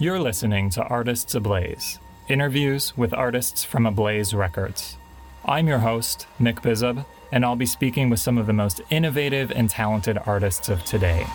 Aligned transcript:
You're 0.00 0.20
listening 0.20 0.70
to 0.70 0.82
Artists 0.84 1.34
Ablaze, 1.34 1.98
interviews 2.28 2.96
with 2.96 3.12
artists 3.12 3.64
from 3.64 3.84
Ablaze 3.84 4.32
Records. 4.32 4.96
I'm 5.44 5.66
your 5.66 5.80
host, 5.80 6.28
Nick 6.38 6.62
Bizub, 6.62 7.04
and 7.32 7.44
I'll 7.44 7.56
be 7.56 7.66
speaking 7.66 8.08
with 8.08 8.20
some 8.20 8.38
of 8.38 8.46
the 8.46 8.52
most 8.52 8.80
innovative 8.90 9.50
and 9.50 9.68
talented 9.68 10.16
artists 10.24 10.68
of 10.68 10.84
today. 10.84 11.26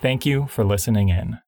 Thank 0.00 0.26
you 0.26 0.46
for 0.48 0.64
listening 0.64 1.08
in. 1.08 1.38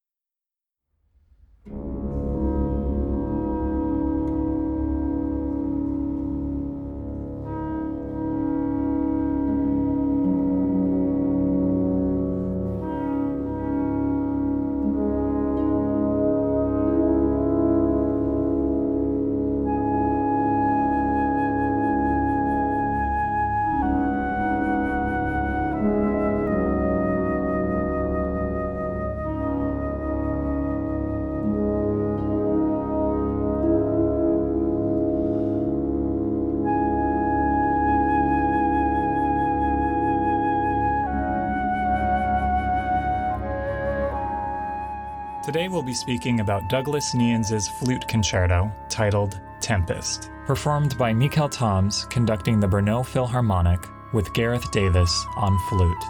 Today 45.46 45.68
we'll 45.68 45.80
be 45.80 45.94
speaking 45.94 46.40
about 46.40 46.68
Douglas 46.68 47.14
Knehans's 47.14 47.68
flute 47.68 48.08
concerto 48.08 48.68
titled 48.88 49.40
Tempest, 49.60 50.28
performed 50.44 50.98
by 50.98 51.12
Mikel 51.12 51.48
Toms 51.48 52.04
conducting 52.06 52.58
the 52.58 52.66
Brno 52.66 53.06
Philharmonic 53.06 53.78
with 54.12 54.34
Gareth 54.34 54.68
Davis 54.72 55.24
on 55.36 55.56
flute. 55.68 56.04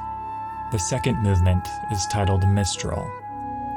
The 0.72 0.78
second 0.78 1.22
movement 1.22 1.68
is 1.92 2.06
titled 2.10 2.48
Mistral, 2.48 3.06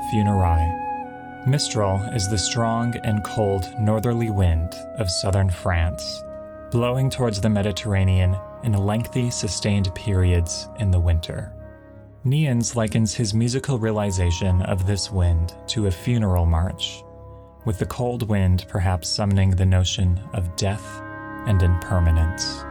Funérailles. 0.09 1.45
Mistral 1.45 2.03
is 2.13 2.29
the 2.29 2.37
strong 2.37 2.95
and 3.03 3.21
cold 3.25 3.65
northerly 3.77 4.29
wind 4.29 4.73
of 4.97 5.11
southern 5.11 5.49
France, 5.49 6.23
blowing 6.71 7.09
towards 7.09 7.41
the 7.41 7.49
Mediterranean 7.49 8.37
in 8.63 8.71
lengthy, 8.71 9.29
sustained 9.29 9.93
periods 9.93 10.69
in 10.77 10.89
the 10.89 11.01
winter. 11.01 11.51
Knehans 12.25 12.75
likens 12.75 13.13
his 13.13 13.33
musical 13.33 13.79
realization 13.79 14.61
of 14.63 14.85
this 14.85 15.09
wind 15.09 15.55
to 15.67 15.87
a 15.87 15.91
funeral 15.91 16.45
march, 16.45 17.03
with 17.63 17.79
the 17.79 17.85
cold 17.85 18.27
wind 18.27 18.65
perhaps 18.67 19.07
summoning 19.07 19.51
the 19.51 19.65
notion 19.65 20.19
of 20.33 20.53
death 20.57 21.01
and 21.47 21.63
impermanence. 21.63 22.65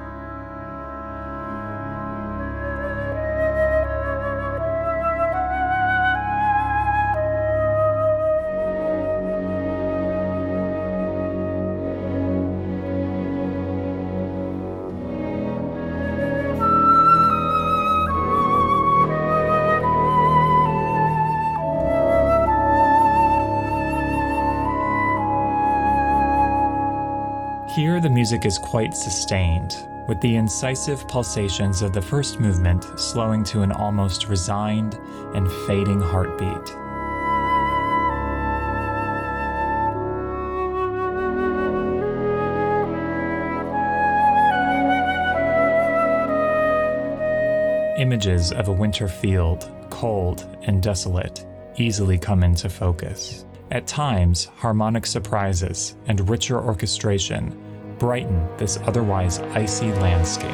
Here, 27.79 28.01
the 28.01 28.11
music 28.11 28.45
is 28.45 28.59
quite 28.59 28.93
sustained, 28.93 29.77
with 30.09 30.21
the 30.21 30.35
incisive 30.35 31.07
pulsations 31.07 31.81
of 31.81 31.93
the 31.93 32.03
first 32.03 32.41
movement 32.41 32.85
slowing 32.99 33.45
to 33.45 33.63
an 33.63 33.71
almost 33.71 34.27
resigned 34.27 34.99
and 35.33 35.49
fading 35.69 36.01
heartbeat. 36.01 36.75
Images 48.01 48.51
of 48.51 48.67
a 48.67 48.73
winter 48.73 49.07
field, 49.07 49.71
cold 49.89 50.45
and 50.65 50.83
desolate, 50.83 51.47
easily 51.77 52.19
come 52.19 52.43
into 52.43 52.69
focus. 52.69 53.45
At 53.71 53.87
times, 53.87 54.47
harmonic 54.57 55.07
surprises 55.07 55.95
and 56.09 56.29
richer 56.29 56.59
orchestration 56.59 57.67
brighten 57.99 58.49
this 58.57 58.79
otherwise 58.79 59.41
icy 59.55 59.93
landscape. 59.93 60.51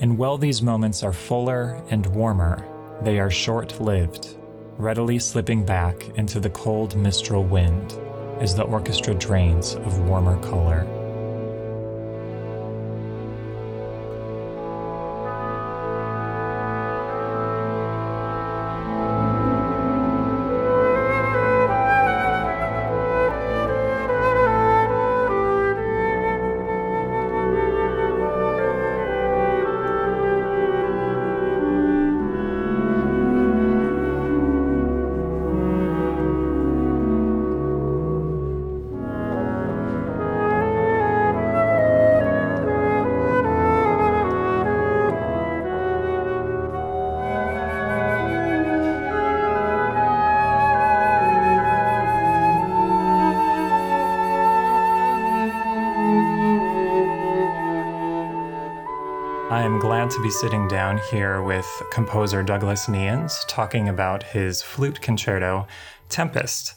And 0.00 0.18
while 0.18 0.36
these 0.36 0.62
moments 0.62 1.04
are 1.04 1.12
fuller 1.12 1.80
and 1.88 2.04
warmer, 2.06 2.66
they 3.02 3.20
are 3.20 3.30
short 3.30 3.80
lived, 3.80 4.36
readily 4.82 5.16
slipping 5.16 5.64
back 5.64 6.08
into 6.16 6.40
the 6.40 6.50
cold 6.50 6.96
mistral 6.96 7.44
wind 7.44 7.96
as 8.40 8.56
the 8.56 8.64
orchestra 8.64 9.14
drains 9.14 9.74
of 9.76 10.00
warmer 10.08 10.36
color. 10.42 11.01
Glad 60.02 60.10
to 60.10 60.20
be 60.20 60.30
sitting 60.30 60.66
down 60.66 60.98
here 61.12 61.42
with 61.42 61.64
composer 61.92 62.42
Douglas 62.42 62.86
Knehans 62.86 63.46
talking 63.46 63.88
about 63.88 64.24
his 64.24 64.60
flute 64.60 65.00
concerto, 65.00 65.68
Tempest. 66.08 66.74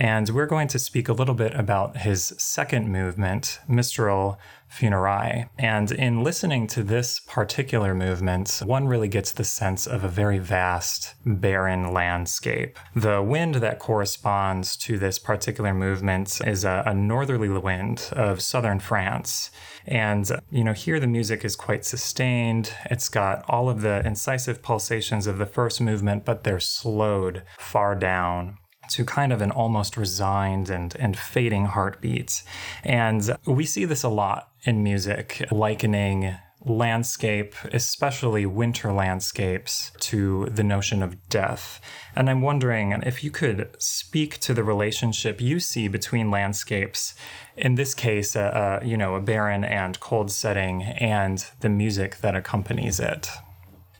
And 0.00 0.30
we're 0.30 0.46
going 0.46 0.68
to 0.68 0.78
speak 0.78 1.08
a 1.08 1.12
little 1.12 1.34
bit 1.34 1.52
about 1.54 1.96
his 1.98 2.32
second 2.38 2.88
movement, 2.88 3.58
Mistral 3.66 4.38
Funérailles. 4.70 5.48
And 5.58 5.90
in 5.90 6.22
listening 6.22 6.68
to 6.68 6.84
this 6.84 7.18
particular 7.18 7.96
movement, 7.96 8.62
one 8.64 8.86
really 8.86 9.08
gets 9.08 9.32
the 9.32 9.42
sense 9.42 9.88
of 9.88 10.04
a 10.04 10.08
very 10.08 10.38
vast, 10.38 11.16
barren 11.26 11.92
landscape. 11.92 12.78
The 12.94 13.20
wind 13.20 13.56
that 13.56 13.80
corresponds 13.80 14.76
to 14.76 14.98
this 14.98 15.18
particular 15.18 15.74
movement 15.74 16.40
is 16.46 16.64
a, 16.64 16.84
a 16.86 16.94
northerly 16.94 17.48
wind 17.48 18.08
of 18.12 18.40
southern 18.40 18.78
France. 18.78 19.50
And, 19.84 20.30
you 20.48 20.62
know, 20.62 20.74
here 20.74 21.00
the 21.00 21.08
music 21.08 21.44
is 21.44 21.56
quite 21.56 21.84
sustained. 21.84 22.72
It's 22.88 23.08
got 23.08 23.44
all 23.48 23.68
of 23.68 23.80
the 23.80 24.06
incisive 24.06 24.62
pulsations 24.62 25.26
of 25.26 25.38
the 25.38 25.46
first 25.46 25.80
movement, 25.80 26.24
but 26.24 26.44
they're 26.44 26.60
slowed 26.60 27.42
far 27.58 27.96
down 27.96 28.58
to 28.88 29.04
kind 29.04 29.32
of 29.32 29.40
an 29.40 29.50
almost 29.50 29.96
resigned 29.96 30.70
and, 30.70 30.94
and 30.96 31.18
fading 31.18 31.66
heartbeat. 31.66 32.42
And 32.84 33.36
we 33.46 33.64
see 33.64 33.84
this 33.84 34.02
a 34.02 34.08
lot 34.08 34.50
in 34.64 34.82
music, 34.82 35.46
likening 35.50 36.36
landscape, 36.64 37.54
especially 37.72 38.44
winter 38.44 38.92
landscapes, 38.92 39.92
to 40.00 40.46
the 40.46 40.64
notion 40.64 41.02
of 41.02 41.28
death. 41.28 41.80
And 42.16 42.28
I'm 42.28 42.42
wondering 42.42 42.92
if 42.92 43.22
you 43.22 43.30
could 43.30 43.70
speak 43.78 44.38
to 44.40 44.54
the 44.54 44.64
relationship 44.64 45.40
you 45.40 45.60
see 45.60 45.88
between 45.88 46.30
landscapes, 46.30 47.14
in 47.56 47.76
this 47.76 47.94
case, 47.94 48.34
uh, 48.34 48.40
uh, 48.40 48.84
you 48.84 48.96
know, 48.96 49.14
a 49.14 49.20
barren 49.20 49.64
and 49.64 49.98
cold 50.00 50.30
setting, 50.30 50.82
and 50.82 51.44
the 51.60 51.68
music 51.68 52.18
that 52.18 52.34
accompanies 52.34 52.98
it. 52.98 53.28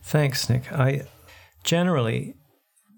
Thanks, 0.03 0.51
Nick. 0.51 0.73
I 0.73 1.07
generally 1.63 2.35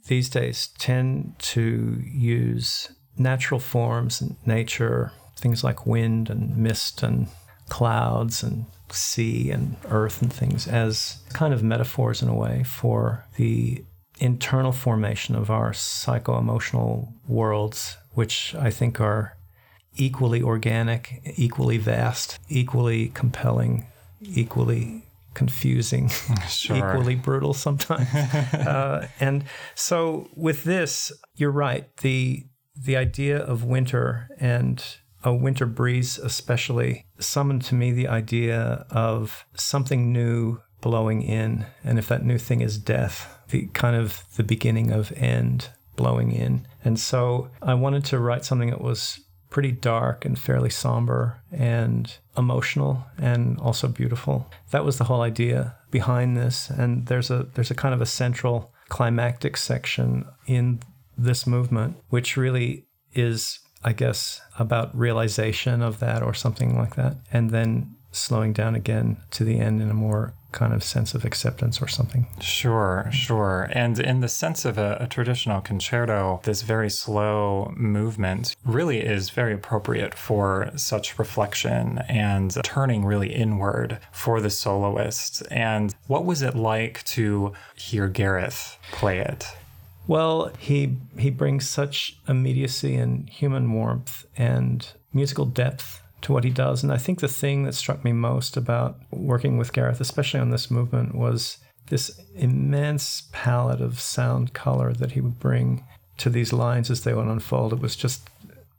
these 0.07 0.29
days 0.29 0.69
tend 0.79 1.35
to 1.39 2.03
use 2.05 2.93
natural 3.17 3.61
forms 3.61 4.21
and 4.21 4.37
nature, 4.47 5.13
things 5.37 5.63
like 5.63 5.87
wind 5.87 6.31
and 6.31 6.57
mist 6.57 7.03
and 7.03 7.29
clouds 7.69 8.43
and 8.43 8.67
sea 8.91 9.51
and 9.51 9.77
earth 9.89 10.21
and 10.21 10.33
things 10.33 10.67
as 10.67 11.19
kind 11.33 11.55
of 11.55 11.63
metaphors 11.63 12.23
in 12.23 12.29
a 12.29 12.35
way 12.35 12.65
for 12.65 13.25
the 13.37 13.85
internal 14.19 14.73
formation 14.73 15.35
of 15.35 15.51
our 15.51 15.73
psycho 15.73 16.39
emotional 16.39 17.13
worlds, 17.27 17.97
which 18.13 18.55
I 18.55 18.71
think 18.71 19.01
are 19.01 19.37
equally 19.97 20.43
organic, 20.43 21.23
equally 21.37 21.79
vast, 21.79 22.39
equally 22.49 23.09
compelling, 23.09 23.87
equally 24.21 25.05
confusing, 25.41 26.09
sure. 26.51 26.77
equally 26.77 27.15
brutal 27.15 27.55
sometimes. 27.55 28.13
uh, 28.55 29.09
and 29.21 29.43
so 29.75 30.29
with 30.37 30.65
this, 30.65 31.11
you're 31.35 31.51
right. 31.51 31.97
The 31.99 32.45
the 32.77 32.97
idea 32.97 33.39
of 33.39 33.65
winter 33.65 34.29
and 34.39 34.85
a 35.25 35.35
winter 35.35 35.65
breeze 35.67 36.19
especially 36.19 37.07
summoned 37.19 37.63
to 37.63 37.75
me 37.75 37.91
the 37.91 38.09
idea 38.09 38.87
of 38.91 39.47
something 39.55 40.13
new 40.13 40.61
blowing 40.81 41.23
in 41.23 41.67
and 41.85 41.99
if 41.99 42.09
that 42.09 42.25
new 42.25 42.39
thing 42.39 42.63
is 42.63 42.79
death 42.79 43.39
the 43.51 43.67
kind 43.75 43.97
of 43.97 44.23
the 44.37 44.43
beginning 44.43 44.91
of 44.91 45.13
end 45.13 45.69
blowing 45.97 46.33
in 46.33 46.67
and 46.85 46.99
so 46.99 47.51
i 47.61 47.75
wanted 47.75 48.03
to 48.03 48.19
write 48.19 48.47
something 48.47 48.71
that 48.71 48.81
was 48.81 49.21
pretty 49.51 49.73
dark 49.73 50.25
and 50.25 50.39
fairly 50.39 50.71
somber 50.71 51.43
and 51.53 52.17
emotional 52.37 53.05
and 53.19 53.59
also 53.59 53.89
beautiful. 53.89 54.49
That 54.71 54.85
was 54.85 54.99
the 54.99 55.05
whole 55.05 55.23
idea 55.23 55.77
behind 55.91 56.37
this. 56.37 56.71
And 56.71 57.07
there's 57.07 57.31
a 57.31 57.49
there's 57.55 57.71
a 57.71 57.75
kind 57.75 57.93
of 57.93 58.01
a 58.01 58.07
central 58.07 58.73
climactic 58.89 59.57
section 59.57 60.25
in 60.47 60.81
this 61.19 61.47
movement, 61.47 61.97
which 62.09 62.37
really 62.37 62.87
is, 63.13 63.59
I 63.85 63.93
guess, 63.93 64.41
about 64.59 64.97
realization 64.97 65.83
of 65.83 65.99
that 65.99 66.23
or 66.23 66.33
something 66.33 66.79
like 66.79 66.95
that. 66.95 67.17
And 67.33 67.51
then 67.51 67.97
slowing 68.13 68.53
down 68.53 68.75
again 68.75 69.17
to 69.33 69.45
the 69.45 69.59
end 69.59 69.81
in 69.81 69.91
a 69.91 69.95
more 69.95 70.35
kind 70.53 70.73
of 70.73 70.83
sense 70.83 71.15
of 71.15 71.25
acceptance 71.25 71.81
or 71.81 71.89
something. 71.89 72.27
Sure, 72.41 73.09
sure. 73.13 73.69
And 73.73 73.99
in 73.99 74.21
the 74.21 74.29
sense 74.29 74.65
of 74.65 74.79
a, 74.79 74.99
a, 75.01 75.07
traditional 75.07 75.61
concerto, 75.61 76.41
this 76.45 76.63
very 76.63 76.91
slow 76.91 77.73
movement 77.77 78.57
really 78.65 79.01
is 79.01 79.31
very 79.31 79.53
appropriate 79.53 80.15
for 80.15 80.71
such 80.77 81.19
reflection 81.19 81.99
and 82.09 82.57
turning 82.65 83.05
really 83.05 83.33
inward 83.33 83.99
for 84.13 84.41
the 84.41 84.51
soloist. 84.51 85.43
And 85.51 85.95
what 86.07 86.25
was 86.25 86.43
it 86.43 86.55
like 86.55 87.05
to 87.05 87.53
hear 87.75 88.09
Gareth 88.09 88.79
play 88.93 89.19
it? 89.21 89.47
Well, 90.07 90.51
he 90.59 90.97
he 91.19 91.31
brings 91.31 91.69
such 91.69 92.19
immediacy 92.27 92.97
and 92.97 93.29
human 93.29 93.73
warmth 93.73 94.27
and 94.37 94.85
musical 95.13 95.45
depth 95.45 96.00
to 96.23 96.33
what 96.33 96.45
he 96.45 96.51
does. 96.51 96.83
And 96.83 96.93
I 96.93 96.99
think 96.99 97.21
the 97.21 97.29
thing 97.29 97.65
that 97.65 97.75
struck 97.75 98.05
me 98.05 98.13
most 98.13 98.57
about 98.57 98.99
working 99.11 99.59
with 99.59 99.73
Gareth, 99.73 100.01
especially 100.01 100.41
on 100.41 100.51
this 100.51 100.71
movement, 100.71 101.15
was 101.15 101.59
this 101.89 102.21
immense 102.35 103.29
palette 103.33 103.81
of 103.81 104.01
sound 104.01 104.53
color 104.53 104.93
that 104.93 105.13
he 105.13 105.21
would 105.21 105.39
bring 105.39 105.85
to 106.19 106.31
these 106.31 106.53
lines 106.53 106.91
as 106.91 107.05
they 107.05 107.15
would 107.15 107.27
unfold. 107.27 107.73
It 107.73 107.81
was 107.81 107.97
just 107.97 108.29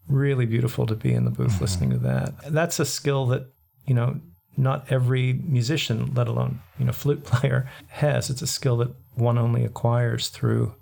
really 0.08 0.46
beautiful 0.46 0.86
to 0.86 0.96
be 0.96 1.14
in 1.14 1.26
the 1.26 1.32
booth 1.32 1.54
mm-hmm. 1.54 1.64
listening 1.64 1.90
to 1.92 1.98
that. 2.00 2.34
That's 2.54 2.80
a 2.80 2.86
skill 2.86 3.26
that, 3.28 3.48
you 3.86 3.94
know, 3.94 4.20
not 4.58 4.92
every 4.92 5.34
musician, 5.34 6.14
let 6.14 6.28
alone, 6.28 6.62
you 6.78 6.86
know, 6.86 6.92
flute 6.92 7.24
player 7.26 7.70
has. 7.90 8.30
It's 8.30 8.42
a 8.42 8.48
skill 8.48 8.78
that 8.78 8.94
one 9.16 9.38
only 9.38 9.64
acquires 9.64 10.30
through 10.30 10.76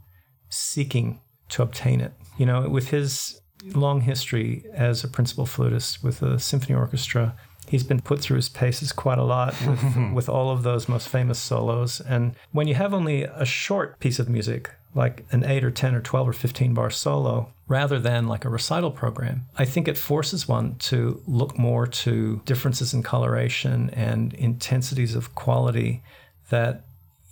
seeking 0.49 1.21
to 1.49 1.63
obtain 1.63 2.01
it. 2.01 2.13
You 2.37 2.45
know, 2.45 2.69
with 2.69 2.89
his 2.89 3.39
long 3.73 4.01
history 4.01 4.63
as 4.73 5.03
a 5.03 5.07
principal 5.07 5.45
flutist 5.45 6.03
with 6.03 6.21
a 6.21 6.39
symphony 6.39 6.75
orchestra. 6.75 7.35
He's 7.67 7.83
been 7.83 8.01
put 8.01 8.19
through 8.19 8.37
his 8.37 8.49
paces 8.49 8.91
quite 8.91 9.19
a 9.19 9.23
lot 9.23 9.55
with, 9.65 10.11
with 10.13 10.29
all 10.29 10.51
of 10.51 10.63
those 10.63 10.89
most 10.89 11.07
famous 11.07 11.39
solos. 11.39 12.01
And 12.01 12.35
when 12.51 12.67
you 12.67 12.75
have 12.75 12.93
only 12.93 13.23
a 13.23 13.45
short 13.45 13.99
piece 13.99 14.17
of 14.17 14.29
music, 14.29 14.71
like 14.95 15.25
an 15.31 15.43
8 15.43 15.63
or 15.63 15.71
10 15.71 15.93
or 15.93 16.01
12 16.01 16.29
or 16.29 16.33
15 16.33 16.73
bar 16.73 16.89
solo, 16.89 17.53
rather 17.67 17.99
than 17.99 18.27
like 18.27 18.43
a 18.43 18.49
recital 18.49 18.91
program, 18.91 19.45
I 19.57 19.65
think 19.65 19.87
it 19.87 19.97
forces 19.97 20.47
one 20.47 20.75
to 20.79 21.21
look 21.27 21.59
more 21.59 21.85
to 21.85 22.41
differences 22.45 22.93
in 22.93 23.03
coloration 23.03 23.91
and 23.91 24.33
intensities 24.33 25.15
of 25.15 25.35
quality 25.35 26.01
that 26.49 26.83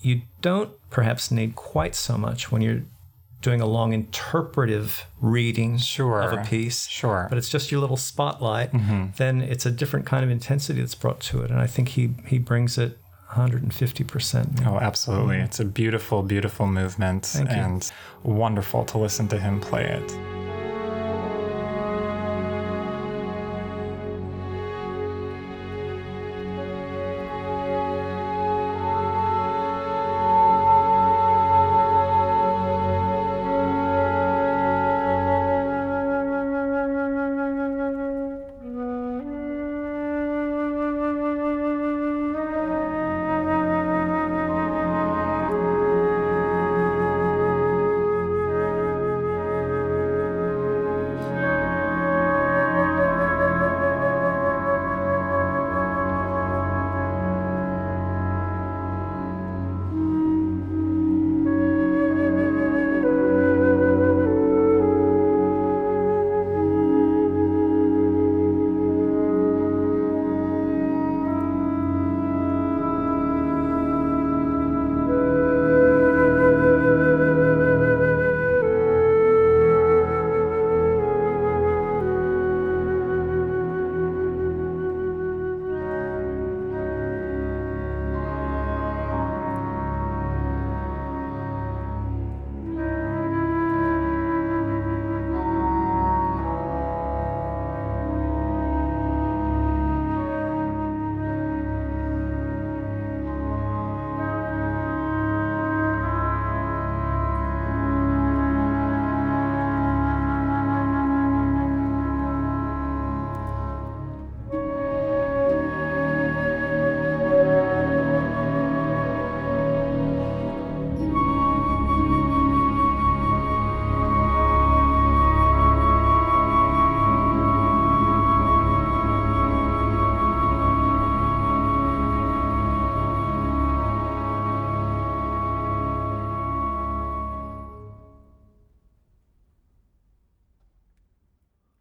you 0.02 0.22
don't 0.42 0.72
perhaps 0.92 1.32
need 1.32 1.56
quite 1.56 1.96
so 1.96 2.18
much 2.18 2.52
when 2.52 2.62
you're 2.62 2.84
doing 3.42 3.62
a 3.62 3.66
long 3.66 3.94
interpretive 3.94 5.06
reading 5.22 5.78
sure. 5.78 6.22
of 6.22 6.34
a 6.34 6.44
piece, 6.44 6.88
sure. 6.88 7.28
but 7.30 7.38
it's 7.38 7.50
just 7.50 7.72
your 7.72 7.80
little 7.80 7.98
spotlight, 7.98 8.72
mm-hmm. 8.72 9.07
then 9.18 9.42
it's 9.42 9.66
a 9.66 9.72
different 9.72 10.06
kind 10.06 10.24
of 10.24 10.30
intensity 10.30 10.80
that's 10.80 10.95
brought 10.95 11.19
to 11.19 11.42
it. 11.44 11.51
And 11.51 11.60
I 11.60 11.68
think 11.68 11.89
he 11.89 12.16
he 12.25 12.39
brings 12.39 12.78
it 12.78 12.98
150%. 13.31 14.66
Oh, 14.66 14.80
absolutely. 14.80 15.36
Mm-hmm. 15.36 15.45
It's 15.45 15.60
a 15.60 15.66
beautiful, 15.66 16.24
beautiful 16.24 16.66
movement 16.66 17.36
and 17.36 17.92
wonderful 18.24 18.86
to 18.86 18.98
listen 18.98 19.28
to 19.28 19.40
him 19.40 19.60
play 19.60 19.86
it. 19.86 20.37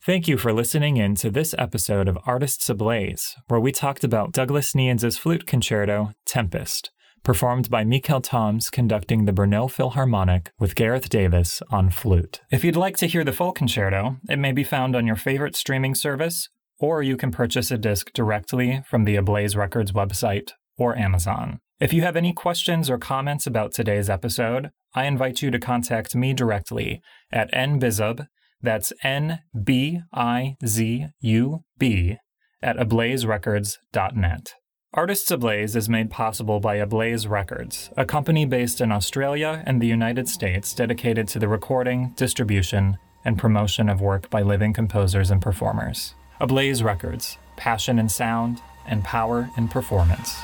Thank 0.06 0.28
you 0.28 0.38
for 0.38 0.52
listening 0.52 0.98
in 0.98 1.16
to 1.16 1.30
this 1.32 1.52
episode 1.58 2.06
of 2.06 2.16
Artists 2.26 2.70
Ablaze, 2.70 3.34
where 3.48 3.58
we 3.58 3.72
talked 3.72 4.04
about 4.04 4.30
Douglas 4.30 4.72
Knehans's 4.72 5.18
flute 5.18 5.48
concerto, 5.48 6.12
Tempest, 6.24 6.92
performed 7.24 7.68
by 7.70 7.82
Mikel 7.82 8.20
Toms 8.20 8.70
conducting 8.70 9.24
the 9.24 9.32
Brno 9.32 9.68
Philharmonic 9.68 10.52
with 10.60 10.76
Gareth 10.76 11.08
Davis 11.08 11.60
on 11.70 11.90
flute. 11.90 12.40
If 12.52 12.62
you'd 12.62 12.76
like 12.76 12.96
to 12.98 13.08
hear 13.08 13.24
the 13.24 13.32
full 13.32 13.50
concerto, 13.50 14.18
it 14.28 14.38
may 14.38 14.52
be 14.52 14.62
found 14.62 14.94
on 14.94 15.08
your 15.08 15.16
favorite 15.16 15.56
streaming 15.56 15.96
service, 15.96 16.50
or 16.78 17.02
you 17.02 17.16
can 17.16 17.32
purchase 17.32 17.72
a 17.72 17.76
disc 17.76 18.12
directly 18.12 18.84
from 18.88 19.06
the 19.06 19.16
Ablaze 19.16 19.56
Records 19.56 19.90
website 19.90 20.52
or 20.78 20.96
Amazon. 20.96 21.58
If 21.80 21.92
you 21.92 22.02
have 22.02 22.14
any 22.14 22.32
questions 22.32 22.88
or 22.88 22.96
comments 22.96 23.44
about 23.44 23.74
today's 23.74 24.08
episode, 24.08 24.70
I 24.94 25.06
invite 25.06 25.42
you 25.42 25.50
to 25.50 25.58
contact 25.58 26.14
me 26.14 26.32
directly 26.32 27.02
at 27.32 27.52
nbizub, 27.52 28.28
that's 28.66 28.92
N 29.02 29.40
B 29.64 30.00
I 30.12 30.56
Z 30.64 31.06
U 31.20 31.64
B, 31.78 32.16
at 32.62 32.76
ablazerecords.net. 32.76 34.54
Artists 34.94 35.30
Ablaze 35.30 35.76
is 35.76 35.88
made 35.88 36.10
possible 36.10 36.58
by 36.58 36.76
Ablaze 36.76 37.26
Records, 37.26 37.90
a 37.98 38.06
company 38.06 38.46
based 38.46 38.80
in 38.80 38.90
Australia 38.90 39.62
and 39.66 39.80
the 39.80 39.86
United 39.86 40.26
States 40.28 40.72
dedicated 40.72 41.28
to 41.28 41.38
the 41.38 41.48
recording, 41.48 42.14
distribution, 42.16 42.96
and 43.24 43.38
promotion 43.38 43.90
of 43.90 44.00
work 44.00 44.30
by 44.30 44.40
living 44.40 44.72
composers 44.72 45.30
and 45.30 45.42
performers. 45.42 46.14
Ablaze 46.40 46.82
Records, 46.82 47.36
passion 47.56 47.98
in 47.98 48.08
sound 48.08 48.62
and 48.86 49.04
power 49.04 49.50
in 49.56 49.68
performance. 49.68 50.38